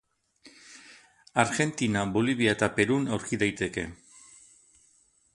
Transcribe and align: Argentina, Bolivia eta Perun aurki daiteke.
Argentina, 1.43 2.05
Bolivia 2.15 2.55
eta 2.57 2.69
Perun 2.79 3.05
aurki 3.17 3.39
daiteke. 3.43 3.85